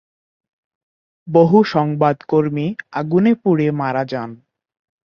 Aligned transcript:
বহু 1.27 1.57
সংবাদকর্মী 1.63 2.67
আগুনে 2.91 3.33
পুড়ে 3.33 3.67
মারা 3.71 4.03
যান। 4.05 4.29